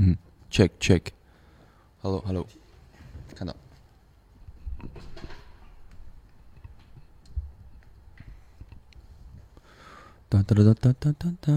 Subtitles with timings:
[0.00, 0.16] 嗯
[0.50, 2.46] ，check check，hello hello，
[3.34, 3.54] 看到
[10.28, 11.52] 哒哒哒哒哒哒哒。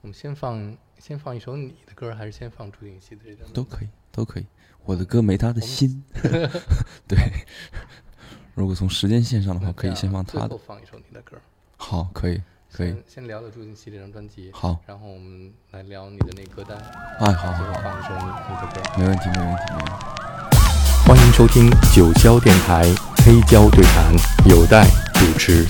[0.00, 3.52] 我们先放先放一首你的歌，还是先放朱景熙的这张？
[3.52, 4.46] 都可以都可以，
[4.84, 6.02] 我的歌没他的心。
[7.06, 7.18] 对，
[8.54, 10.58] 如果从时间线上的话，可以先放他的。
[11.76, 12.40] 好，可以。
[12.76, 12.94] 可以。
[13.08, 14.50] 先聊聊朱定熙这张专辑。
[14.52, 14.78] 好。
[14.86, 16.76] 然后我们来聊你的那歌单。
[17.20, 17.80] 哎，好好好。
[17.80, 18.82] 放一首你你的歌。
[18.98, 19.92] 没问题，没问题，没问题。
[21.06, 22.84] 欢迎收听九霄电台
[23.24, 24.12] 黑胶对谈，
[24.46, 25.64] 有待主持。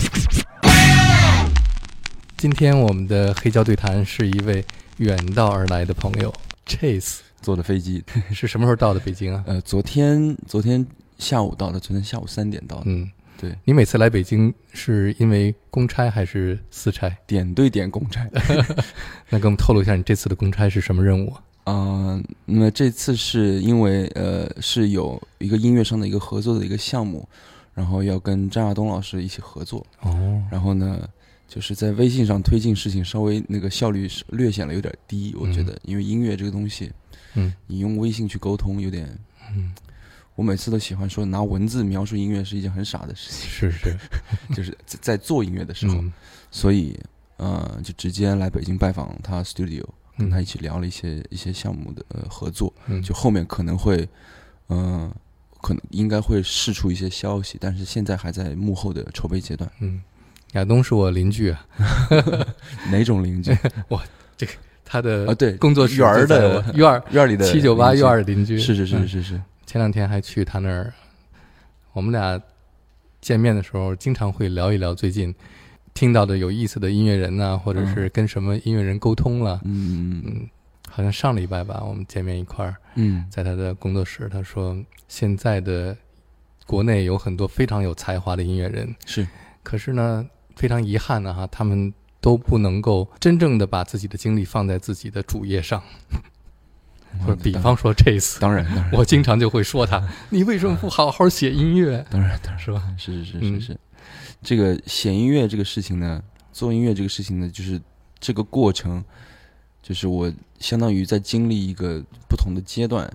[2.37, 4.65] 今天我们的黑胶对谈是一位
[4.97, 6.35] 远道而来的朋友
[6.67, 8.03] ，Chase 坐的飞机
[8.35, 9.45] 是什么时候到的北京啊？
[9.47, 10.85] 呃，昨天昨天
[11.19, 12.83] 下午到的，昨天下午三点到的。
[12.87, 17.15] 嗯，对你每次来北京是因为公差还是私差？
[17.27, 18.27] 点对点公差。
[19.29, 21.33] 那给我们透露一下，你这次的公差是什么任务？
[21.65, 27.29] 啊，那么这次是因为呃是有一个音乐上的一个合作的一个项目，
[27.75, 29.85] 然后要跟张亚东老师一起合作。
[30.01, 31.09] 哦，然后呢？
[31.49, 36.91] 就是在微信上推进事情，稍微那个效率略显了有点低，我觉得，因为音乐这个东西，
[37.35, 39.07] 嗯，你用微信去沟通有点，
[39.55, 39.73] 嗯，
[40.37, 43.97] 我每次都喜欢说拿文字描述音乐是一件很傻的事情，是是，
[44.55, 46.03] 就是在在做音乐的时候，
[46.53, 46.97] 所以
[47.39, 49.85] 呃，就直接来北京拜访他 studio，
[50.17, 54.09] 跟他一起聊了一些一些项目的呃合作，就后面可能会，
[54.69, 55.13] 嗯，
[55.61, 60.01] 可能应该会试出一些消息，但是现在还在幕后的筹备阶段，嗯。
[60.53, 61.67] 亚东是我邻居啊，
[62.91, 63.55] 哪种邻居？
[63.89, 64.01] 我，
[64.39, 64.53] 这个
[64.85, 69.41] 他的啊，对，工作室园的院院里的七九八院的邻居，是是是是是。
[69.67, 70.95] 前两天还去他那儿，
[71.93, 72.41] 我们俩
[73.21, 75.35] 见面的时候，经常会聊一聊最近
[75.93, 79.61] 听到的有意思的音乐人呐，或者是跟什么音乐人沟通了。
[79.65, 80.49] 嗯嗯嗯，
[80.89, 82.77] 好像上礼拜吧，我们见面一块儿。
[82.95, 84.77] 嗯，在他的工作室，他说
[85.09, 85.97] 现在的
[86.65, 89.27] 国内有很多非常有才华的音乐人，是，
[89.63, 90.27] 可是呢。
[90.57, 95.83] 非常遗憾的哈，他们都不能够真正的把自己的精力放在自己的主业上。
[97.21, 102.83] 或者比方说这次，当然，当然，我经常就会说他：“你为什么不好好写音乐？”当然，当然， 是吧？
[102.99, 103.81] 是是是是是。
[104.43, 106.23] 这个写音乐这个事情呢，
[106.53, 107.81] 做音乐这个事情呢，就是
[108.19, 109.05] 这个过程，
[109.83, 113.11] 就是我相当于在经历一个不同的阶段。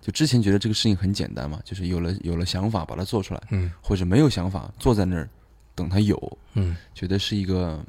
[0.00, 5.28] 就之前觉得这个事情很简单嘛，就是有了有了想法把它做出来，嗯，或者没有想法坐在那儿。
[5.76, 7.84] 等他有，嗯，觉得是一个，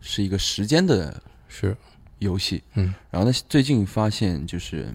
[0.00, 1.76] 是一个时间的，是
[2.18, 4.94] 游戏，嗯，然后呢，最近发现就是，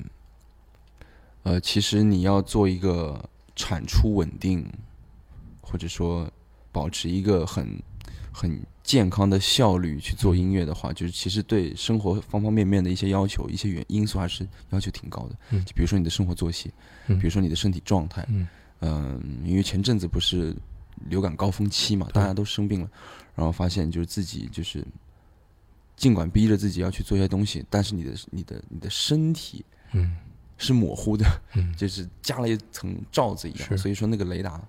[1.43, 3.23] 呃，其实你要做一个
[3.55, 4.65] 产出稳定，
[5.61, 6.29] 或者说
[6.71, 7.81] 保持一个很
[8.31, 16.71] 很健康的效率去做音乐的话，就是其实对生活方方面面的一些要求、一些原因素还是要求挺高的，嗯，就比如说你的生活作息，
[17.07, 18.47] 嗯，比如说你的身体状态，嗯，
[18.79, 20.55] 嗯，因为前阵子不是。
[21.09, 22.89] 流感高峰期嘛，大家都生病了，
[23.33, 24.85] 然后发现就是自己就是，
[26.01, 30.17] 尽管逼着自己要去做一些东西，但是你的你的你的身体，嗯，
[30.57, 31.23] 是模糊的，
[31.53, 34.59] 嗯， 就是加了一层罩子一样，所以说那个雷达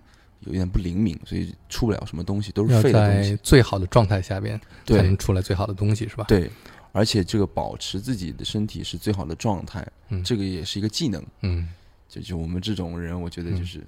[0.41, 3.35] 有一点不灵敏，所以出不了什么东西，都是废的东西。
[3.43, 6.25] 最好的状态下边才能出来最好的东西，是吧？
[6.29, 6.51] 对，
[6.93, 11.67] 而且这个保持自己的身体是最好的状态，嗯，这个也是一个技能，嗯，
[12.11, 13.83] 就就我们这种人，我觉得就是，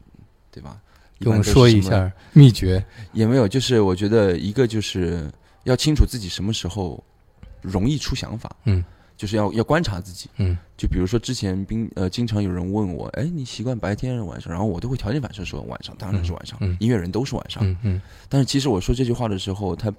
[0.50, 0.81] 对吧？
[1.21, 2.82] 跟我们说一下秘诀，
[3.12, 5.31] 也没有，就是我觉得一个就是
[5.65, 7.05] 要清楚自己什么时候
[7.64, 8.84] 容易出想法，嗯，
[9.16, 14.52] 就是要要观察自己，嗯，就比如说之前冰呃经常有人问我，哎，你习惯白天还是晚上？
[14.52, 19.91] 然后我都会条件反射说晚上，当然是晚上，音乐人都是晚上，嗯嗯，但是其实我说这句话的时候，它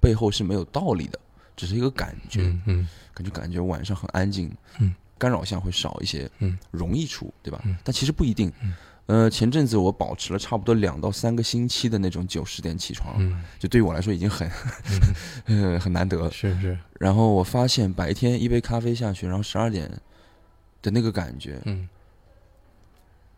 [0.00, 1.18] 背后是没有道理的，
[1.54, 7.60] 只是一个感觉，嗯，感觉感觉晚上很安静，嗯，干扰项会少一些，嗯，容易出，对吧？
[7.64, 8.72] 嗯，但其实不一定，嗯。
[9.06, 14.50] 呃，前阵子我保持了差不多两到三个星期的那种九十点起床，嗯，就对于我来说已经很，
[15.44, 16.30] 呃，很难得。
[16.30, 16.78] 是是。
[16.98, 19.90] 然后我发现白天一杯咖啡下去，然后十二点
[20.80, 21.86] 的那个感觉，嗯，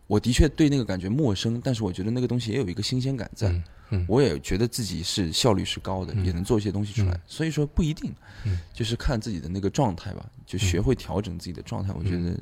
[0.07, 3.53] 我的确对那个感觉陌生，但是我觉得那个东西也有一个新鲜感在，
[3.89, 7.19] 嗯，我也觉得自己是效率是高的，也能做一些东西出来。
[7.27, 8.15] 所以说不一定，
[8.45, 12.39] 嗯，就是看自己的那个状态吧，就学会调整自己的状态，我觉得。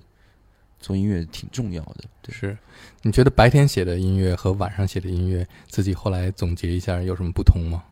[0.85, 2.55] 做音乐挺重要的，是。
[3.01, 7.83] 你觉得白天写的音乐和晚上写的音乐，自己后来总结一下有什么不同吗？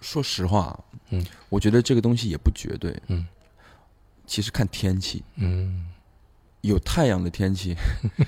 [0.00, 3.26] 说实话，嗯，我觉得这个东西也不绝对，嗯，
[4.26, 5.88] 其实看天气，嗯，
[6.62, 7.76] 有太阳的天气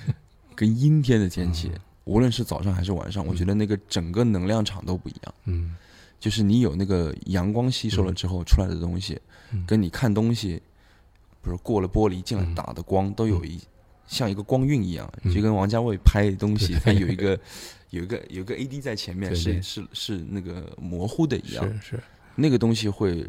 [0.53, 1.71] 跟阴天的天气，
[2.03, 5.75] 无论是早上还是晚上，我觉得那个整个能量场都不一样，嗯，
[6.19, 9.19] 就是你有那个阳光吸收了之后出来的东西，
[9.65, 10.61] 跟你看东西。
[11.43, 12.53] 比如过了玻璃进来嗯。
[12.53, 13.59] 打的光，都有一
[14.07, 15.33] 像一个光晕一样，嗯。
[15.33, 16.79] 就跟王家卫拍的东西，对。
[16.79, 17.39] 它有一个
[17.91, 22.03] 有一个有一个 AD 在前面，是是是那个模糊的一样，是是，
[22.35, 23.25] 那个东西会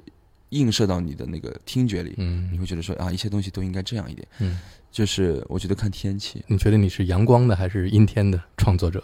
[0.51, 4.27] 映射到你的那个听觉里，你嗯会觉得说啊，一些东西都应该这样一点。
[4.39, 4.61] 嗯，
[4.91, 9.03] 就是我觉得看天气，你觉得你是阳光的还是阴天的创作者？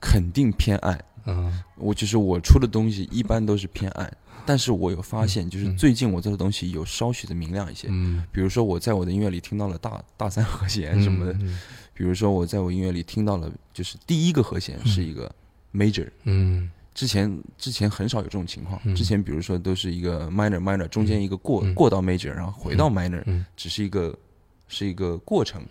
[0.00, 1.04] 肯定偏暗。
[1.26, 1.62] 嗯。
[1.76, 4.16] 我就是我出的东西一般都是偏暗，
[4.48, 5.76] 但是我有发现，就是嗯。
[5.76, 7.86] 最近我做的东西有稍许的明亮一些。
[7.90, 11.58] 嗯，比如说我在我的音乐里听到了大大三和弦什么的，嗯
[11.92, 15.30] 比如说我在我音乐里听到了，就是第一个和弦是一个
[15.74, 16.70] major，嗯。
[16.94, 23.44] 之前之前很少有这种情况嗯，之前比如说都是一个 minor minor 中间一个过嗯过到 major，然后回到 minor，嗯。
[23.54, 24.18] 只是一个
[24.66, 25.62] 是一个过程。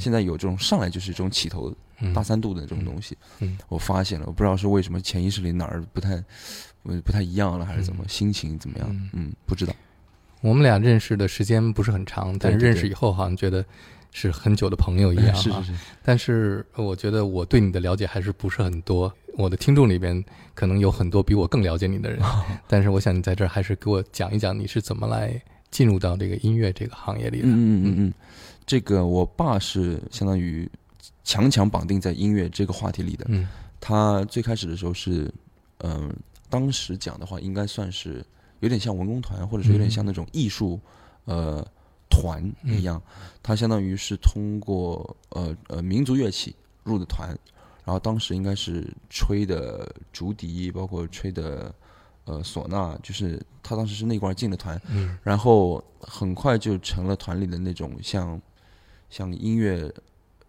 [0.00, 1.76] 现在有这种上来就是这种起头嗯
[2.14, 6.22] 大三度的这种东西，嗯我发现了，我不知道是为什么潜意识里哪儿不太，
[6.84, 9.10] 呃不太一样了，还是怎么，心情怎么样嗯？
[9.12, 9.72] 嗯，不知道。
[10.40, 13.64] 我们俩认识的时间不是很长，但是认识以后好像觉得
[14.10, 15.34] 是很久的朋友一样、啊。
[15.40, 19.12] 是是是，但是我觉得我对你的了解还是不是很多。
[19.36, 20.22] 我的听众里边
[20.54, 22.20] 可能有很多比我更了解你的人，
[22.68, 27.48] 但是我想你在这儿还是给我讲一讲你是怎么来进入到这个音乐这个行业里的。
[27.48, 28.14] 嗯嗯嗯嗯，
[28.64, 30.70] 这个我爸是相当于
[31.22, 33.26] 强强绑定在音乐这个话题里的。
[33.28, 33.46] 嗯
[33.80, 35.30] 他最开始的时候是，
[35.80, 36.10] 嗯、
[36.48, 38.24] 当时讲的话应该算是
[38.60, 40.80] 有点像文工团，或者是有点像那种艺术，
[41.26, 41.62] 呃，
[42.08, 43.02] 团一样。
[43.42, 47.28] 他相当于是通过呃呃民族乐器入的团，
[47.84, 51.74] 然后当时应该是吹的竹笛，包括吹的
[52.24, 58.40] 呃唢呐，就是他当时是那块儿进的团，嗯然后很快就成了团里的那种像
[59.10, 59.92] 像音乐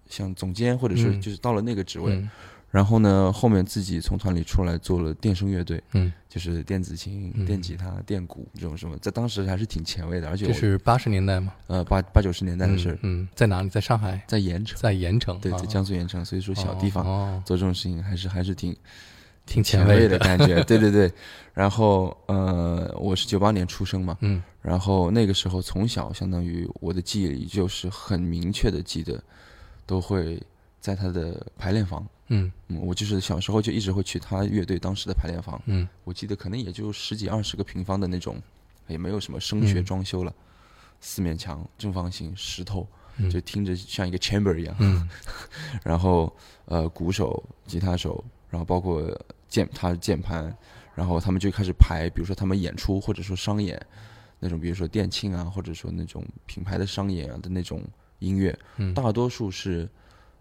[0.09, 2.13] 像总监，或者是嗯就是到了那个职位。
[2.13, 2.29] 嗯
[2.71, 11.53] 然后呢，后面自己从团里出来做了电声乐队，嗯，就是电子琴、嗯电吉他、电鼓这种什么，在当时还是挺前卫的，而且我这是八十年代嘛？
[11.67, 13.69] 呃八八九十年代的事儿，嗯，嗯在哪里？
[13.69, 15.39] 在上海，在盐城，在盐城。
[15.39, 18.75] 对，啊在江苏盐城，所以说小地方、哦，做这种事情还是还是挺
[19.45, 21.09] 挺前卫的感觉， 对对对。
[21.53, 29.23] 然后呃，我是九八年出生嘛，嗯然后那个时候从小相当于我的记忆里就是很明确的记得，
[29.85, 30.41] 都会
[30.79, 32.07] 在他的排练房。
[32.27, 32.51] 嗯。
[32.67, 35.87] 嗯，我就是小时候就一直会去他乐队当时的排练房，嗯。
[36.03, 38.41] 我记得可能也就十几二十个平方的那种，
[38.87, 40.33] 也没有什么声学嗯装修了，
[40.99, 42.87] 四面墙、正方形、石头，
[43.17, 43.29] 嗯。
[43.29, 44.75] 就听着像一个 chamber 一样。
[44.79, 45.07] 嗯。
[45.83, 46.35] 然后
[46.65, 49.03] 呃，鼓手、吉他手，然后包括
[49.47, 50.55] 键，他的键盘，
[50.95, 53.79] 然后他们就开始排，比如说他们演出或者说商演
[54.39, 57.83] 那种，比如说店庆啊，或者说那种品牌的商演啊的那种
[58.25, 58.93] 音乐，嗯。
[58.93, 59.87] 大多数是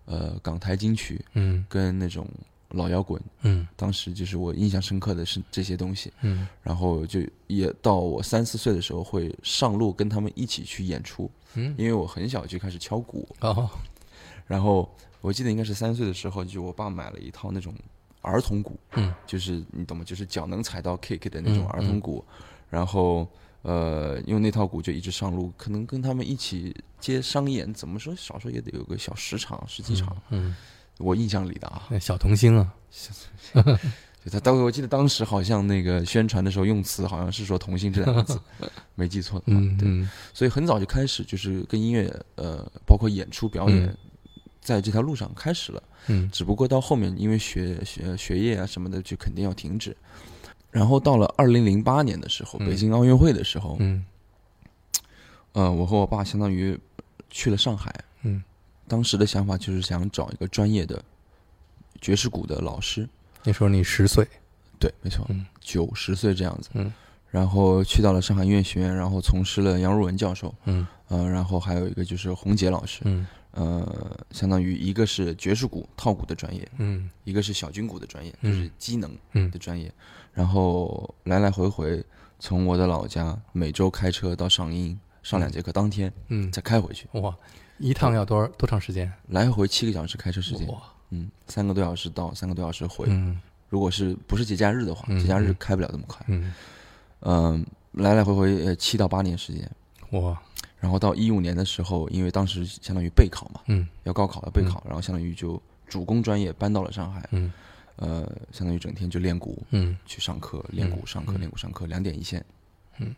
[0.06, 1.64] 呃港台金曲嗯。
[1.68, 2.26] 跟那种
[2.70, 3.20] 老摇滚。
[3.42, 3.66] 嗯。
[3.76, 6.48] 当时就是我印象深刻的是这些东西，嗯。
[6.62, 11.74] 然后就也到我三四岁的时候会上路跟他们一起去演出，嗯。
[11.76, 13.68] 因为我很小就开始敲鼓，哦。
[14.46, 14.90] 然后
[15.20, 17.74] 我记得应该是三岁的时候，就我爸买了一套那种
[18.20, 19.12] 儿童鼓，嗯。
[19.26, 20.04] 就是你懂吗？
[20.04, 21.68] 就是脚能踩到 kick 的那种嗯。
[21.68, 22.24] 儿童鼓，
[22.70, 23.28] 然后
[23.64, 30.54] 呃用那套鼓就一直上路，可能跟他们一起接商演，怎么说少说也得有个小十场十几场，嗯，
[30.98, 31.88] 我印象里的啊。
[32.00, 32.72] 小童星啊，
[34.24, 38.40] 就他当我记得当时好像那个宣传的时候用词好像是说“童星”这两个字，
[38.94, 40.10] 没记错的话，对，嗯嗯。
[40.32, 43.96] 所以很早就开始就是跟音乐呃，包括演出表演，嗯。
[44.62, 45.82] 在这条路上开始了。
[46.06, 46.30] 嗯。
[46.30, 49.94] 只不过到后面因为学学学业啊什么的，就肯定要停止。
[50.74, 52.66] 然后到了二零零八年的时候，嗯。
[52.66, 54.04] 北京奥运会的时候，嗯。
[55.52, 56.76] 呃，我和我爸相当于
[57.30, 57.94] 去了上海。
[58.22, 58.42] 嗯。
[58.88, 61.00] 当时的想法就是想找一个专业的
[62.00, 63.08] 爵士鼓的老师。
[63.44, 64.26] 那时候你十岁，
[64.80, 66.70] 对，没错嗯，九十岁这样子。
[66.72, 66.92] 嗯。
[67.30, 70.84] 然后去到了上海音乐学院，然后从事了杨汝文教授，嗯。
[71.06, 73.24] 呃，然后还有一个就是洪杰老师，嗯
[73.56, 77.08] 呃，相当于一个是爵士鼓套鼓的专业，嗯。
[77.22, 79.92] 一个是小军鼓的专业，就嗯是机能嗯的专业，
[80.32, 82.04] 然后来来回回
[82.40, 87.32] 从我的老家每周开车到上音上两节课，当天嗯，再开回去，哇，
[87.78, 89.10] 一趟要多少多长时间？
[89.28, 93.06] 来回七个小时开车时间，哇，嗯，三个多小时到，三个多小时回。
[93.08, 93.40] 嗯。
[93.70, 95.56] 如果是不是节假日的话，嗯节假日嗯。
[95.58, 96.52] 开不了这么快，嗯。
[97.20, 99.70] 嗯，来来回回呃七到八年时间。
[100.10, 100.40] 哇
[100.84, 103.88] 然后到一五年的时候，因为当时相当于备考嘛，嗯。
[104.02, 107.50] 要高考要备考，然后相当于就主攻专业搬到了上海，嗯。
[107.96, 109.96] 呃，相当于整天就练鼓，嗯。
[110.04, 111.38] 去上课，练鼓上课，嗯。
[111.38, 112.44] 练鼓上课，两点一线。
[112.98, 113.16] 嗯，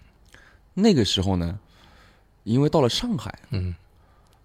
[0.74, 1.58] 那个时候呢，
[2.44, 3.74] 因为到了上海，嗯。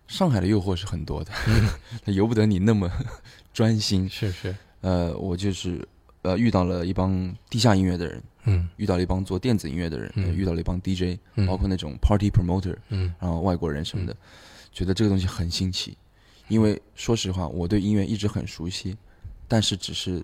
[0.08, 1.32] 上海的诱惑是很多的，
[2.04, 2.90] 它由不得你那么
[3.54, 4.10] 专心。
[4.10, 4.56] 是是。
[4.82, 5.88] 呃，我就是
[6.22, 8.70] 呃遇到了一帮地下音乐的人，嗯。
[8.78, 11.46] 遇到了一帮做电子音乐的人，嗯呃遇到了一帮 DJ，、嗯。
[11.46, 13.13] 包括那种 party promoter，嗯。
[13.20, 14.16] 然后外国人什么的，
[14.72, 15.98] 觉得这个东西很新奇。
[16.48, 18.98] 因为说实话，我对音乐一直很熟悉，
[19.48, 20.24] 但是只是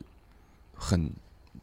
[0.74, 1.10] 很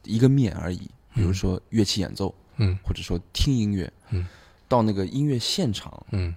[0.04, 0.90] 一个面而已。
[1.14, 2.76] 比如说乐器演奏，嗯。
[2.82, 4.26] 或者说听音乐，嗯。
[4.66, 6.34] 到那个音乐现场嗯。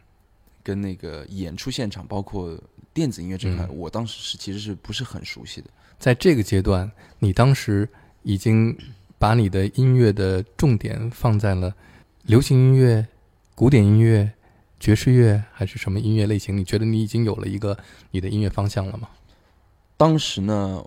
[0.61, 2.61] 跟那个演出现场，包括
[2.93, 3.77] 电子音乐这块，嗯。
[3.77, 5.69] 我当时是其实是不是很熟悉的。
[5.99, 7.87] 在这个阶段，你当时
[8.23, 8.77] 已经
[9.17, 11.73] 把你的音乐的重点放在了
[12.23, 13.07] 流行音乐、
[13.55, 14.31] 古典音乐、
[14.79, 16.55] 爵士乐，还是什么音乐类型？
[16.55, 17.77] 你觉得你已经有了一个
[18.11, 19.09] 你的音乐方向了吗？
[19.97, 20.83] 当时呢，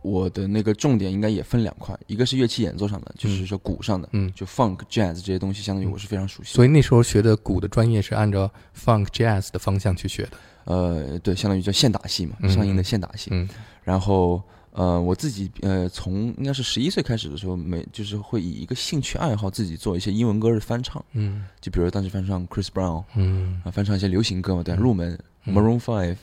[0.00, 6.56] 我的那个重点应该也分两块，一个是乐器演奏上的，就是说鼓上的，嗯，就 funk、jazz 这些东西，相当于我是非常熟悉的。
[6.56, 10.30] 所以那时候学的鼓的专业是按照 funk jazz 的方向去学的。
[10.64, 13.28] 呃，对，相当于叫现打戏嘛，嗯上映的现打戏。
[13.32, 13.46] 嗯
[13.82, 14.42] 然后
[14.76, 21.44] 呃，我自己呃，从应该是十一岁开始的时候，每就是会以一个兴趣爱好自己做一些英文歌的翻唱，嗯。
[21.60, 23.62] 就比如当时翻唱 Chris Brown 嗯。
[23.64, 25.54] 啊，翻唱一些流行歌嘛，对入门嗯。
[25.54, 26.16] Maroon Five，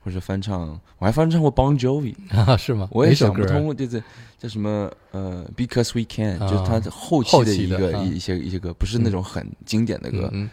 [0.00, 2.86] 或者翻唱，我还翻唱过 Bon Jovi， 啊，是吗？
[2.92, 4.02] 我也想不通，就是
[4.38, 10.50] 叫什么呃，Because We Can，、啊就是他后期的一个一一些一些歌，不是那种很经典的歌，嗯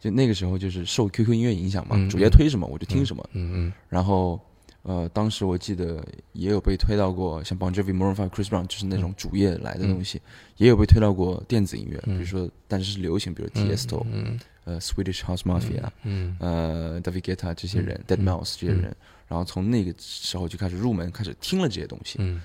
[0.00, 3.72] 就那个时候就是受 QQ 音乐影响嘛，嗯主页推什么我就听什么，嗯嗯。
[3.88, 4.40] 然后
[4.82, 10.20] 呃，当时我记得也有被推到过像 Bon Jovi、Maroon Five、Chris Brown，就是那种主页来的东西，
[10.56, 14.40] 也有被推到过电子音乐，嗯比如说但是是流行，比如嗯 Tiesto、嗯。
[14.64, 18.94] 呃 Swedish House Mafia、嗯呃 David Guetta 这些人、嗯 d e a d 嗯 Mouse 这些人，
[19.26, 22.18] 然后从那个时候就开始入门，开始听了这些东西。
[22.20, 22.42] 嗯。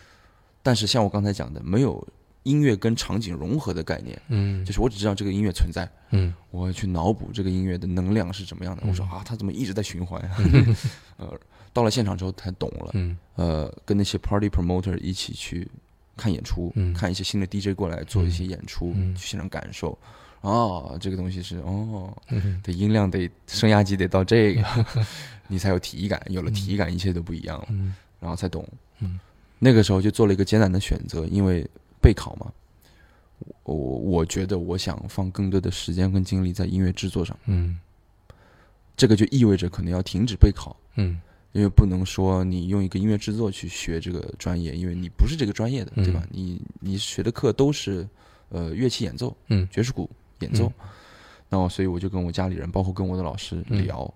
[0.61, 2.01] 但是像我刚才讲的，没有
[2.43, 4.63] 音乐跟场景融合的概念，嗯。
[4.63, 6.33] 就是我只知道这个音乐存在，嗯。
[6.49, 8.83] 我要去脑补这个音乐的能量是怎么样的。
[8.85, 10.21] 嗯我说啊，它怎么一直在循环？
[11.19, 11.29] 呃，
[11.73, 12.91] 到了现场之后才懂了。
[12.93, 13.17] 嗯。
[13.35, 15.67] 呃，跟那些 party promoter 一起去
[16.15, 16.93] 看演出，嗯。
[16.93, 19.15] 看一些新的 DJ 过来做一些演出，嗯。
[19.15, 19.97] 去现场感受。
[20.41, 22.61] 哦，这个东西是哦，嗯。
[22.63, 24.85] 的音量得升压级得到这个，
[25.47, 27.95] 你才有体感，有了体感，一切都不一样了，嗯。
[28.19, 28.67] 然后才懂。
[28.99, 29.19] 嗯，
[29.59, 31.67] 那个时候就做了一个艰难的选择，因为
[32.01, 32.51] 备考嘛，
[33.63, 37.79] 我我觉得我想放更多的时间跟精力在音乐制作上，嗯。
[38.95, 41.19] 这个就意味着可能要停止备考，嗯
[41.53, 46.21] 因为不能说你用一个音乐制作去学这个专业，因为你不是这个专业的，对吧？
[46.25, 48.07] 嗯你你学的课都是
[48.49, 50.71] 呃乐器演奏，嗯爵士鼓演奏。
[51.49, 54.11] 那我所以我就跟我家里人，包括跟我的老师嗯聊，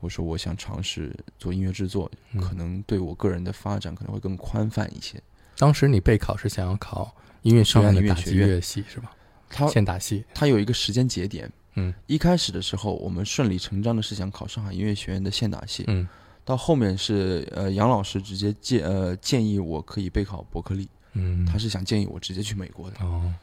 [0.00, 5.22] 我说我想尝试做音乐制作，嗯可能对我个人的发展可能会更宽泛一些。
[5.58, 9.14] 当时你备考是想要考音乐学上院的打击音乐系是吧？
[9.48, 10.24] 他现打戏。
[10.34, 16.08] 他有一个时间节点，嗯一开始的时候我们顺理成章的是想考上海音乐学院的现打戏，嗯
[16.46, 23.34] 到后面是呃杨老师直接建呃建议我可以备考伯克利，嗯，他是想建议我直接去美国的，哦。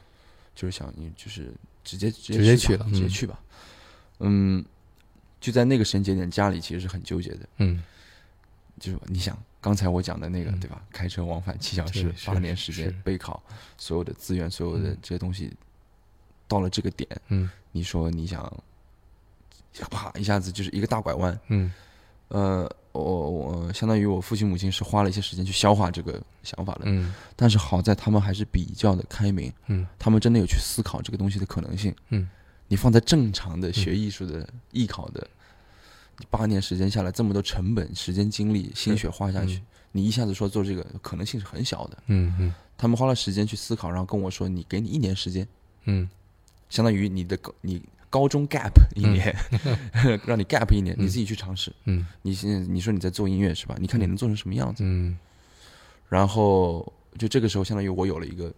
[0.54, 3.38] 就是想你就是直接直直接去了嗯直接去吧，
[4.20, 4.64] 嗯，
[5.40, 7.82] 就在那个时间节点，家里其实是很纠结的，嗯。
[8.80, 10.60] 就是你想刚才我讲的那个、嗯。
[10.60, 10.82] 对吧？
[10.90, 13.42] 开车往返七小时八年时间备考，
[13.76, 14.98] 所有的资源，所有的嗯。
[15.02, 15.52] 这些东西，
[16.48, 17.50] 到了这个点，嗯。
[17.70, 18.50] 你说你想，
[19.90, 21.72] 啪一下子就是一个大拐弯，嗯。
[22.28, 22.68] 呃，
[23.02, 31.94] 我我相当于我父亲母亲是花了一些时间去消化这个想法的，嗯但是好在他们还是比较的开明，嗯他们真的有去思考这个东西的可能性。
[32.10, 32.28] 嗯，
[32.68, 35.26] 你放在正常的学艺术的艺考的，
[36.18, 39.60] 你八年时间下来，这么多成本、时间、精力、心血花下去，
[39.90, 41.98] 你一下子说做这个可能性是很小的。
[42.06, 45.46] 嗯嗯他们花了时间去思考，然后跟我说：“你给你一年时间，
[45.84, 46.08] 嗯
[46.68, 47.82] 相当于你的你
[48.14, 49.34] 高中 gap 一年，
[50.24, 51.72] 让你 gap 一年，你自己去尝试。
[51.86, 53.74] 嗯你现在你说你在做音乐是吧？
[53.80, 54.84] 你看你能做成什么样子？
[54.86, 55.18] 嗯
[56.08, 58.54] 然后就这个时候，相当于我有了一个，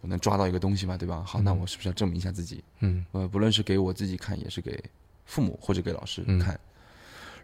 [0.00, 1.22] 我能抓到一个东西嘛，对吧？
[1.26, 2.64] 好，那我是不是要证明一下自己？
[2.80, 4.82] 嗯呃，不论是给我自己看，也是给
[5.26, 6.58] 父母或者给老师嗯看。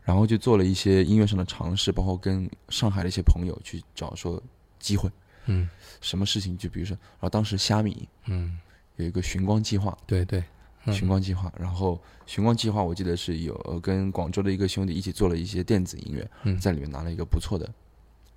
[0.03, 4.43] 然后就做了一些音乐上的尝试，包括跟上海的一些朋友去找说
[4.79, 5.11] 机会，
[5.45, 5.69] 嗯
[6.01, 8.59] 什么事情就比如说，然后当时虾米嗯，
[8.97, 10.45] 有一个寻光计划，对对，嗯
[10.93, 16.59] 寻光计划，然后寻光计划我记得是有呃跟广州的一个兄弟一起做了一些电子音乐，嗯。
[16.59, 17.69] 在里面拿了一个不错的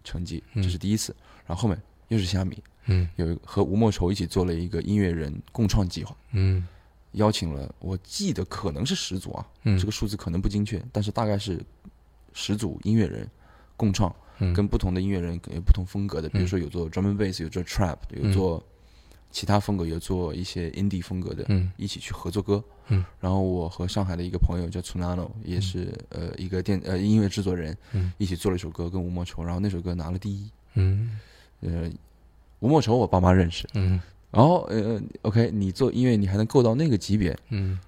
[0.04, 0.64] 成绩，嗯。
[0.64, 1.16] 这是第一次。
[1.46, 3.08] 然后后面又是虾米，嗯。
[3.16, 6.66] 有和吴莫愁一起做了一个音乐人共创计划，嗯。
[7.14, 9.78] 邀请了我记得可能是十组啊，嗯。
[9.78, 11.60] 这个数字可能不精确，但是大概是
[12.34, 13.30] 十组音乐人
[13.76, 14.54] 共创，嗯。
[14.54, 18.64] 跟不同的音乐人有不同风格的，比如说有做 drum and bass，有做 trap，有做
[19.32, 21.72] 其他风格，有做一些 indie 风格的，嗯。
[21.78, 22.64] 一起去合作歌。
[22.88, 28.12] 嗯，然后我和上海的一个朋友叫 Tsunano，也是呃一个电呃音乐制作人，嗯。
[28.18, 30.50] 一起做了一首歌跟吴莫愁，然后那首歌拿了第一。
[30.76, 31.20] 嗯。
[31.62, 31.92] 呃，
[32.60, 34.02] 吴莫愁我爸妈认识，嗯。
[34.32, 37.80] 然后呃，OK，你做音乐你还能够到那个级别，嗯。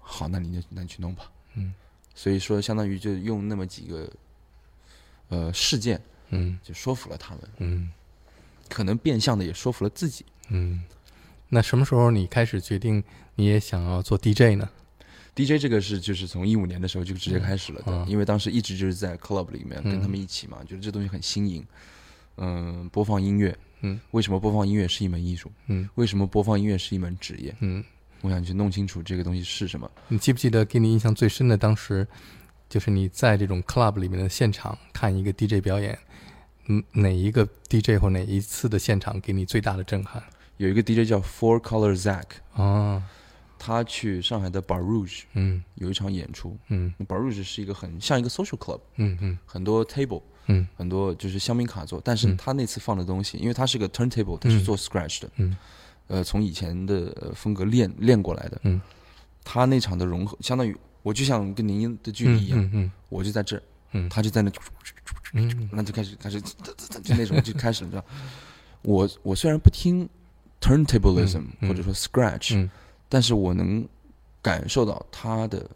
[0.00, 1.30] 好，那你就那你去弄吧。
[1.54, 1.72] 嗯，
[2.14, 4.10] 所以说相当于就用那么几个
[5.28, 6.00] 呃事件
[6.30, 6.58] 嗯。
[6.62, 7.90] 就说服了他们，嗯。
[8.68, 10.24] 可能变相的也说服了自己。
[10.48, 10.82] 嗯。
[11.50, 13.02] 那什么时候你开始决定
[13.36, 14.68] 你也想要做 DJ 呢
[15.34, 21.64] ？DJ 这个是就是从一五年的时候就直接开始了的，嗯因为当时一直就是在 club 里面嗯跟他们一起嘛，觉得这东西很新颖。
[22.40, 25.50] 嗯，播放音乐，嗯，为什么播放音乐是一门艺术？
[25.66, 27.54] 嗯为什么播放音乐是一门职业？
[27.60, 27.82] 嗯，
[28.20, 29.90] 我想去弄清楚这个东西是什么。
[30.08, 32.06] 你记不记得给你印象最深的当时，
[32.68, 35.98] 就是你在这种 club 里面的现场看一个 DJ 表演，
[36.66, 40.22] 嗯，哪一个 DJ 或哪一次的现场给你最大的震撼？
[40.58, 42.24] 有一个 DJ 叫 Four Color Zack，
[42.54, 43.02] 啊，
[43.58, 45.62] 他去上海的 Bar Rouge 嗯。
[45.76, 46.56] 有一场演出。
[46.68, 46.92] 嗯。
[47.08, 49.38] Bar Rouge 是一个很像一个 social club，嗯嗯。
[49.46, 50.66] 很多 table，嗯。
[50.76, 52.00] 很多就是香槟卡座。
[52.04, 52.36] 但是嗯。
[52.36, 55.56] 他那次放的东西，因为他是个 turntable，他是嗯做 scratch 的，嗯。
[56.08, 58.60] 呃，从以前的呃风格练练过来的。
[58.64, 58.80] 嗯，
[59.44, 63.62] 他那场的融合，相当于我就像跟您的距嗯离一样，嗯嗯我就在这儿，
[63.92, 64.08] 嗯。
[64.08, 64.50] 他就在那，
[65.34, 65.68] 嗯。
[65.72, 68.04] 那就开始开始就那种就开始，你知道，
[68.82, 70.08] 我我虽然不听
[70.60, 72.70] turntablism、或者说 scratch，、嗯。
[73.08, 73.88] 但是我能
[74.42, 75.68] 感受到他的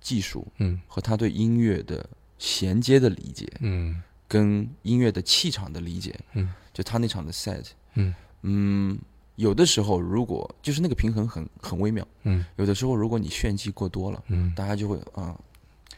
[0.00, 0.80] 技术嗯。
[0.86, 4.02] 和他对音乐的衔接的理解，嗯。
[4.26, 6.18] 跟音乐的气场的理解。
[6.32, 8.14] 嗯，就他那场的 set，嗯。
[8.42, 8.98] 嗯，
[9.36, 12.44] 有的时候如果就是那个平衡很很微妙，嗯。
[12.56, 15.38] 有的时候如果你炫技过多了，嗯，大家就会啊，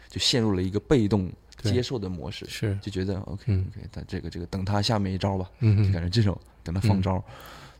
[0.09, 1.31] 就陷入了一个被动
[1.63, 3.67] 接受的模式，是，就觉得 OK 嗯。
[3.71, 7.23] OK，他这个这个等他下面一招吧，嗯就感觉这种等他放招，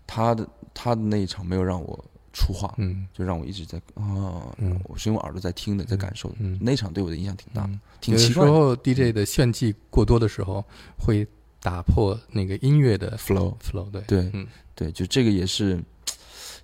[0.07, 3.07] 他的他的那一场没有让我出话，嗯。
[3.13, 4.79] 就让我一直在啊，嗯。
[4.85, 6.59] 我是用耳朵在听的，在感受的，嗯。
[6.61, 8.51] 那场对我的影响挺大的，嗯，挺奇怪的。
[8.51, 10.65] 有的时候 DJ 的炫技过多的时候，
[10.99, 11.27] 会
[11.61, 14.47] 打破那个音乐的 flow，flow，对，对嗯。
[14.75, 15.83] 对，就这个也是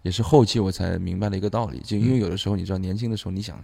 [0.02, 3.58] 也是后期我才明白了一个道理，就因为有的时候你知道年轻的时候你想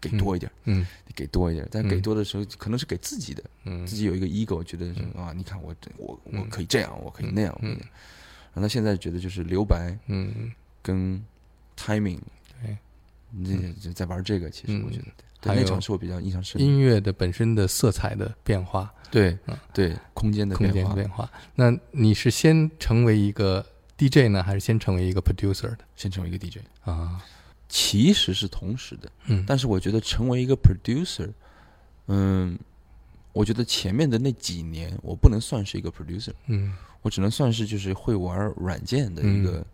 [0.00, 0.84] 给多一点，嗯。
[1.06, 1.88] 你给多一点，但嗯。
[1.88, 3.86] 给多的时候可能是给自己的，嗯。
[3.86, 7.78] 自己有一个 ego，觉得啊，你看我我我可以这样，我可以那样，嗯
[8.56, 10.52] 后他现在觉得就是留白嗯。
[10.82, 11.20] 跟
[11.76, 12.20] timing，
[12.62, 12.76] 对，
[13.32, 15.04] 那就在玩这个，其实嗯我觉得
[15.40, 15.50] 对。
[15.50, 16.60] 还有那场是我比较印象深。
[16.60, 16.64] 的。
[16.64, 19.58] 音乐的本身的色彩的变化，对嗯。
[19.74, 21.28] 对，空间的空间变化，的变化。
[21.56, 23.66] 那你是先成为一个
[23.98, 25.78] DJ 呢，还是先成为一个 producer 的？
[25.96, 27.20] 先成为一个 DJ，啊？
[27.68, 31.28] 其实是同时的，嗯，但是我觉得成为一个 producer，
[32.06, 32.56] 嗯，
[33.32, 36.72] 我觉得前面的那几年我不能算是一个 producer，嗯
[37.06, 39.64] 我只能算是就是会玩软件的一个、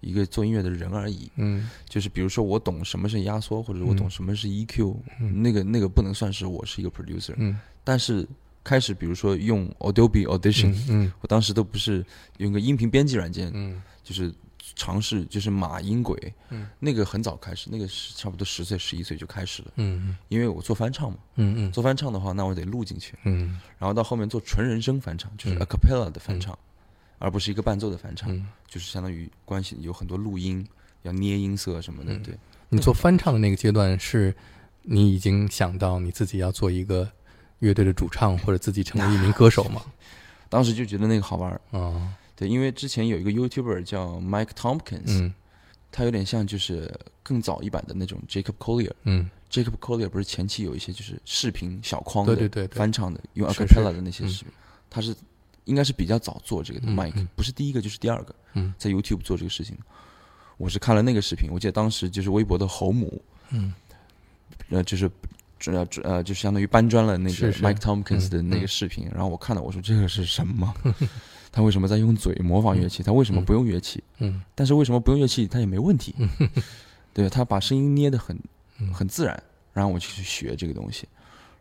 [0.00, 1.30] 一个做音乐的人而已。
[1.36, 1.70] 嗯。
[1.88, 5.42] 就是比如说我懂什么是压缩，或者我懂嗯什么是 EQ，、嗯。
[5.42, 7.32] 那个那个不能算是我是一个 producer。
[7.38, 7.58] 嗯。
[7.82, 8.28] 但是
[8.62, 12.04] 开始比如说用 Adobe Audition，、嗯我当时都不是
[12.36, 13.80] 用个音频编辑软件，嗯。
[14.04, 14.30] 就是
[14.74, 16.68] 尝试就是码音轨，嗯。
[16.78, 20.14] 那个很早开始，那个是差不多十岁十一岁就开始了，嗯。
[20.28, 21.72] 因为我做翻唱嘛，嗯嗯。
[21.72, 23.58] 做翻唱的话，那我得录进去，嗯。
[23.78, 25.62] 然后到后面做纯人声翻唱，就是嗯。
[25.62, 26.58] a cappella 的翻唱，
[27.18, 30.66] 而不是一个伴奏的翻唱，嗯，就是相当于关系有很多录音，
[31.02, 32.22] 要捏音色什么的，嗯。
[32.22, 32.34] 对，
[32.68, 34.34] 你做翻唱的那个阶段，是
[34.82, 37.10] 你已经想到你自己要做一个
[37.60, 39.82] 乐队的主唱，或者自己成为一名歌手吗？
[40.48, 45.34] 当时就觉得那个好玩儿，哦，对，因为之前有一个 YouTuber 叫 Mike Tompkins，、嗯。
[45.92, 48.92] 他有点像就是更早一版的那种 Jacob Collier。
[49.04, 49.30] 嗯。
[49.50, 53.64] Jacob Collier 不是前期有一些就是视频小框的对对对对翻唱的，用 a 是。
[53.64, 54.52] cappella 的那些嗯视频，
[54.90, 55.16] 他是
[55.66, 56.86] 应该是比较早做这个的。
[56.88, 59.76] 嗯 Mike 嗯不是第一个就是第二个，嗯在 YouTube 做这个事情。
[60.56, 63.74] 我是看了那个视频，我记得当时就是微博的侯母，嗯
[64.70, 65.10] 呃，就是
[65.66, 70.74] 呃呃，就相当于搬砖了那个 Mike Tompkins 的那嗯个视频，然后我看到我说这个是什么？
[71.52, 73.02] 他为什么在用嘴模仿乐器？
[73.02, 74.02] 他为什么不用乐器？
[74.18, 75.46] 嗯但是为什么不用乐器？
[75.46, 76.14] 他也没问题，
[77.12, 78.38] 对他把声音捏得很
[78.78, 79.42] 嗯很自然，
[79.74, 81.06] 然后我就去学这个东西，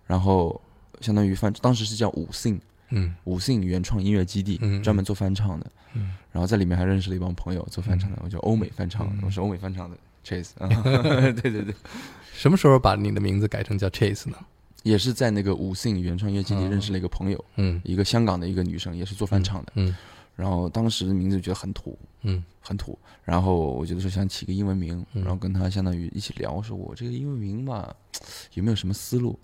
[0.05, 0.59] 然后
[1.01, 2.59] 相当于翻，当时是叫五 sing
[2.89, 3.13] 嗯。
[3.25, 6.13] 五 sing 原创音乐基地，嗯专门做翻唱的，嗯。
[6.31, 9.19] 然后在里面还认识了一帮朋友做翻唱的，我叫欧美翻唱，嗯。
[9.23, 10.67] 我是欧美翻唱的 Chase，啊。
[11.41, 11.73] 对对对，
[12.33, 14.37] 什么时候把你的名字改成叫 Chase 呢？
[14.83, 17.81] 也是在那个五 sing 原创音乐基地哦认识了一个朋友，嗯。
[17.83, 19.95] 一个香港的一个女生，也是做翻唱的，嗯
[20.35, 22.43] 然后当时名字觉得很土，嗯。
[22.59, 25.21] 很土，然后我觉得说想起个英文名，嗯。
[25.23, 27.95] 然后跟她相当于一起聊，说我这个英文名吧，
[28.53, 29.39] 有没有什么思路？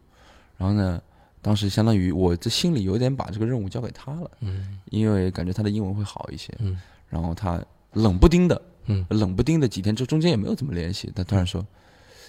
[0.57, 1.01] 然后呢，
[1.41, 4.79] 当时相当于我这心里有点把这个任务交给他了，嗯。
[4.91, 6.53] 因为感觉他的英文会好一些。
[6.59, 6.79] 嗯。
[7.09, 9.05] 然后他冷不丁的，嗯。
[9.09, 11.65] 冷不丁的几天之中间也没有怎么联系，他突然说：“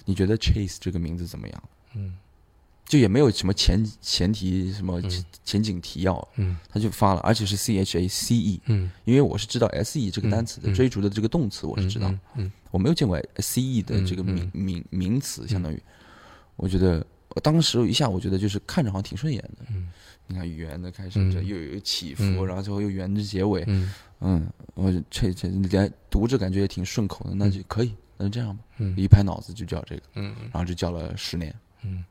[0.05, 1.63] 你觉得 Chase 这个名字怎么样
[1.95, 2.15] 嗯？”
[2.85, 5.09] 就也没有什么前前提什么嗯。
[5.09, 6.57] 前前景提要，嗯。
[6.67, 12.51] 他就发了，而且是 C H A C E，嗯，因为我是知道 S E 这个单词的追逐的这个动词我是知道，嗯。
[12.71, 14.33] 我没有见过 C E 的这个嗯。
[14.33, 15.81] 名名名词，相当于，
[16.55, 19.89] 我觉得我当时一下我觉得就是看着好像挺顺眼的，嗯。
[20.25, 21.31] 你看圆的开始嗯。
[21.31, 23.93] 这又有起伏，嗯然后最后又圆的结尾，嗯。
[24.21, 28.95] 嗯，我就这这连读着感觉也挺顺口的，那就可以，那就这样吧，嗯。
[28.97, 30.35] 一拍脑子就叫这个，嗯。
[30.51, 32.05] 然后就叫了十年，嗯，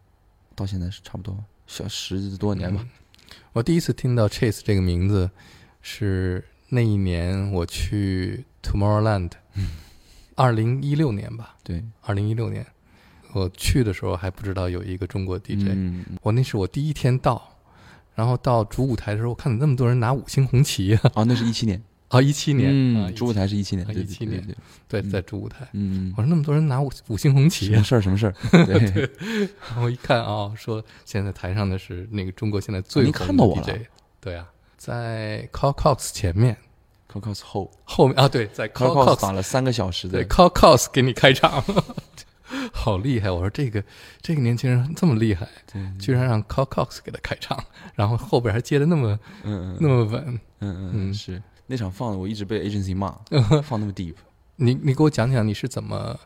[0.54, 2.87] 到现在是差不多小十多年吧，
[3.52, 5.30] 我第一次听到 Chase 这个名字
[5.80, 9.30] 是那一年我去 Tomorrowland，
[10.35, 11.82] 二零一六年吧，对。
[12.02, 12.66] 二零一六年
[13.33, 17.42] 我去的时候还不知道有一个中国 DJ，、嗯，我那是我第一天到，
[18.14, 24.57] 然后到主舞台的时候，我看到那么多人拿五星红旗啊，哦，那是一七年， 啊，一七年，啊嗯，主舞台是一七年，啊对17年。
[24.88, 28.01] 对在主舞台，嗯我，说那么多人拿五五星红旗啊，什么事儿？
[28.03, 28.35] 什么事儿？
[28.66, 29.11] 对，
[29.71, 33.62] 然后一看啊、说现在台上的是那个中国现在最红的看到我了。
[33.62, 33.87] DJ，
[34.21, 36.55] 对啊，在 Call Cox 前面
[37.11, 37.71] ，，Cocox 后。
[37.85, 41.64] 后面啊，对，在 Call Cox 打了三个小时对的，Call Cox 给你开场，
[42.74, 43.30] 好厉害！
[43.30, 43.82] 我说这个
[44.20, 45.46] 这个年轻人这么厉害，
[45.98, 47.62] 居然让 Call Cox 给他开场，
[47.94, 50.40] 然后后边还接的那么嗯嗯那么稳。
[50.61, 53.11] 嗯是那场放的，我一直被 agency 骂，
[53.64, 54.14] 放那么 deep，
[54.56, 56.18] 你你给我讲讲你是怎么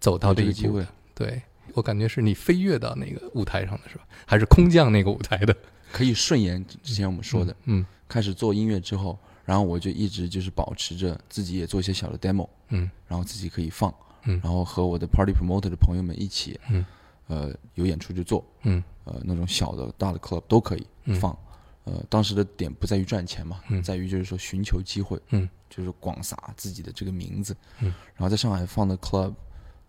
[0.00, 0.86] 走到这一步的这个机会？
[1.14, 4.04] 对我感觉是你飞跃到那个舞台上的是吧？
[4.26, 5.56] 还是空降那个舞台的？
[5.92, 13.92] 可以顺延之前我们说的，嗯开始做音乐之后，然后我就一直就是保持着自己也做一些小的 demo，嗯然后自己可以放，
[14.24, 16.84] 嗯然后和我的 party promoter 的朋友们一起，嗯
[17.26, 21.36] 呃，有演出就做，嗯呃，那种小的、大的 club 都可以嗯放。
[21.84, 27.54] 呃，当时的点不在于赚钱嘛，嗯在于就是说寻求机会，嗯，就是广撒自己的这个名字。
[27.80, 29.34] 嗯，然后在上海放的 club，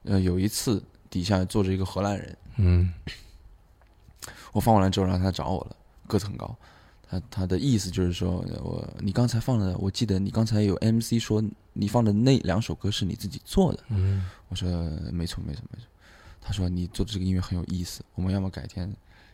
[0.04, 2.94] 呃，有一次底下坐着一个荷兰人，嗯
[4.52, 5.76] 我放完了之后，然后他找我了，
[6.08, 6.54] 个子很高。
[7.10, 13.80] 他他的意思就是说，呃我你刚才放的，我记得你刚才有 MC 说你放的那两首歌是你自己做的。
[13.90, 14.70] 嗯我说
[15.12, 15.88] 没错没错没错。
[16.42, 18.92] 他说你做的这个音乐很有意思，我们要么改天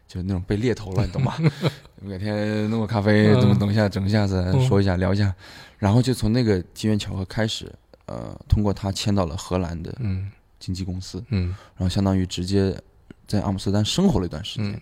[0.08, 1.34] 就那种被猎头了，你懂吗？
[2.10, 5.34] 改天弄个咖啡，嗯怎么等一下整一下子嗯说一下聊一下，
[5.78, 7.72] 然后就从那个机缘巧合开始，
[8.06, 12.78] 呃，通过他签到了荷兰的嗯经纪公司，嗯然后相当于直接
[13.28, 14.82] 在阿姆斯特丹生活了一段时间。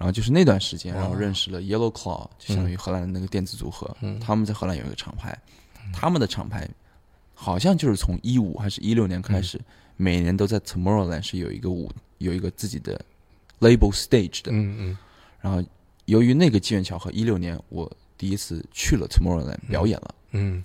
[0.00, 3.94] 嗯然后就是那段时间，然后认识了 Yellow Claw，就相当于荷兰的那个电子组合。
[4.00, 5.38] 嗯他们在荷兰有一个厂牌，
[5.92, 6.66] 他们的厂牌
[7.34, 9.64] 好像就是从一五还是一六年开始，嗯
[9.98, 12.98] 每年都在 Tomorrowland 是有一个舞，有一个自己的
[13.60, 14.50] label stage 的。
[14.52, 14.98] 嗯嗯
[15.38, 15.62] 然后
[16.06, 20.14] 由于那个机缘巧合，一六年我第一次去了 Tomorrowland 表演了。
[20.30, 20.64] 嗯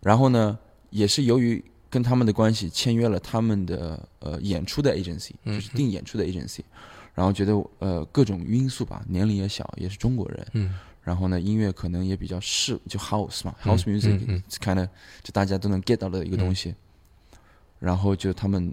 [0.00, 0.58] 然后呢，
[0.88, 6.60] 也是由于跟他们的关系，签约了他们的呃演出的 agency，嗯就是定演出的 agency。
[7.14, 14.88] 然后觉得呃各种因素吧，年龄也小，也是中国人，嗯然后呢音乐可能也比较适，就 house 嘛嗯，house music 嗯嗯 kind of
[15.22, 16.74] 就大家都能 get 到的一个东西。
[17.78, 18.72] 然后就他们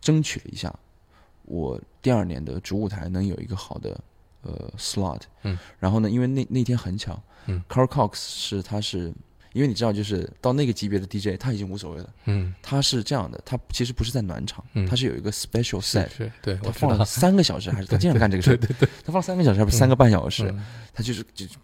[0.00, 0.74] 争取了一下，
[1.44, 3.98] 我第二年的主舞台能有一个好的
[4.42, 5.22] 呃 slot。
[5.42, 5.58] 嗯。
[5.78, 9.12] 然后呢，因为那那天很巧，嗯 Carl Cox 是他是。
[9.54, 12.10] 因为你知道，就是到那个级别的 DJ，他已经无所谓了。
[12.26, 18.56] 嗯他是这样的，他其实不是在暖场，嗯他是有一个 special set，是，对他我，放了三个小时还是 他经常干这个事儿？
[18.58, 20.44] 对对对，他放三个小时还不是三个半小时？
[20.50, 21.56] 嗯他就是就是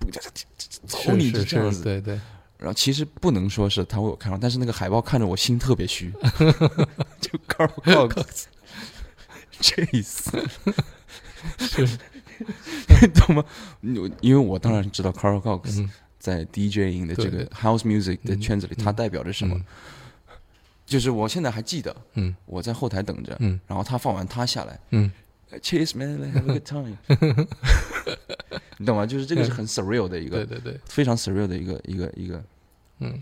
[1.13, 1.83] 你就是这样子。
[1.85, 2.15] 对对，
[2.59, 6.13] 然后其实不能说是他为我看到，但是那个海报看着我心特别虚，
[7.21, 8.45] 就 Carl Cox
[9.61, 10.49] Chase，
[11.59, 11.87] 是
[13.03, 13.45] 你懂吗？
[13.83, 15.91] 因因为我当然知道 Carl Cox 嗯
[16.21, 18.41] 在 DJing 的这个 House Music 的嗯。
[18.41, 19.57] 圈子里，它代表着什么？
[19.57, 19.65] 嗯。
[20.87, 22.37] 就是我现在还记得，嗯。
[22.47, 23.59] 我在后台等着，嗯。
[23.67, 25.11] 然后他放完他下来嗯
[25.63, 26.97] ，Chase man have a good time，
[28.79, 29.07] 你懂吗？
[29.07, 32.45] 就是这个是很 surreal 的一个，对对对，非常 surreal 的一个一个一个，
[32.99, 33.21] 嗯。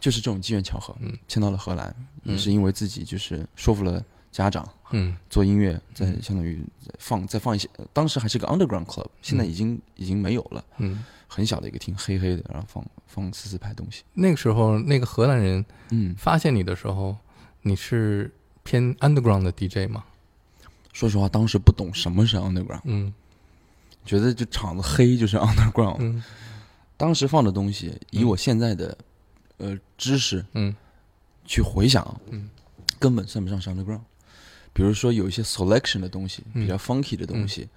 [0.00, 1.16] 就是这种机缘巧合，嗯。
[1.28, 1.94] 迁到了荷兰，
[2.24, 2.32] 嗯。
[2.32, 5.14] 也是因为自己就是说服了家长，嗯。
[5.28, 6.22] 做音乐，在嗯。
[6.22, 6.64] 相当于
[6.98, 17.16] 放再放一些，呃当时还是个 underground club，现在已经已经没有了，嗯，很小的一个厅，黑黑的，然后放放四四排东西，那个时候那个荷兰人嗯，发现你的时候，
[17.62, 18.28] 你是
[18.64, 20.04] 偏 underground 的 DJ 吗？
[20.92, 23.14] 说实话，当时不懂什么是 underground，嗯。
[24.04, 26.22] 觉得就场子黑就是 underground，、嗯。
[26.96, 28.98] 当时放的东西，以嗯我现在的
[29.58, 30.74] 呃知识嗯。
[31.44, 32.50] 去回想，嗯。
[32.98, 34.00] 根本算不上是 underground。
[34.72, 36.62] 比如说有一些 selection 的东西，嗯。
[36.62, 37.68] 比较 funky 的东西，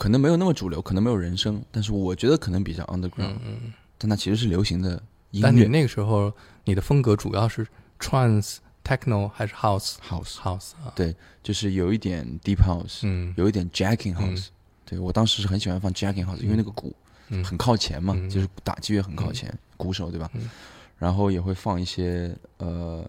[0.00, 3.36] 可能没有那么主流，可能没有人声，但是我觉得可能比较 underground。
[3.98, 4.92] 但它其实是流行的
[5.30, 5.68] 音但你乐。
[5.68, 6.32] 那个时候，
[6.64, 7.66] 你的风格主要是
[7.98, 10.90] trance techno 还是 house house，house 啊？
[10.96, 13.34] 对，就是有一点 deep house，嗯。
[13.36, 14.46] 有一点 jacking house。
[14.86, 16.96] 对我当时是很喜欢放 jacking house，因为那个鼓
[17.28, 17.44] 嗯。
[17.44, 20.30] 很靠前嘛，嗯就是打击乐很靠前，鼓手对吧？
[20.32, 20.48] 嗯。
[20.98, 23.04] 然后也会放一些呃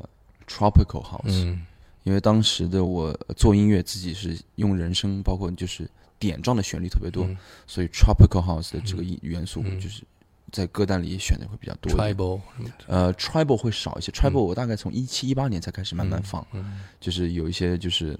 [0.46, 1.66] tropical house，、嗯。
[2.04, 5.90] 因为当时的我做音乐自己是用人声，包括就是
[6.22, 7.36] 点状的旋律特别多，嗯。
[7.66, 9.80] 所以 tropical house 的这个元素嗯。
[9.80, 10.04] 就是
[10.52, 11.92] 在歌单里选的会比较多。
[11.92, 12.40] tribal
[12.86, 16.82] 呃，tribal 会少一些，tribal 我大概从一七一八年才开始慢慢放，嗯。
[17.00, 18.18] 就是有一些就是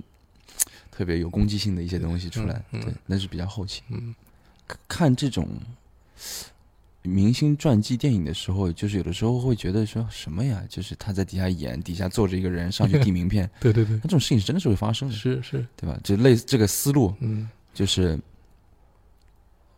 [0.90, 3.84] 特别有攻击性的一些东西出来，对，那是比较后期。
[3.90, 4.16] 嗯。
[4.88, 5.48] 看这种
[7.02, 13.96] 明星传记电影的时候，就是有的时候会觉得说什么呀，就是他在底下演，底下坐着一个人上去递名片， 对对对。
[13.96, 15.66] 那这种事情是真的是会发生的，是是。
[15.76, 16.00] 对吧？
[16.04, 18.20] 就类似这个思路，嗯就是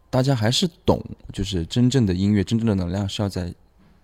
[0.09, 3.53] 大家还是懂，就是真正的音乐、真正的能量是要在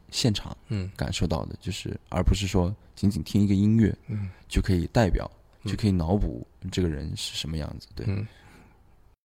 [0.10, 0.90] 现场嗯。
[0.96, 4.30] 感受到的，就是而不是说仅仅听一个音乐嗯。
[4.48, 5.30] 就可以代表，
[5.64, 5.72] 嗯。
[5.72, 7.88] 就可以脑补这个人是什么样子。
[7.96, 8.28] 对，嗯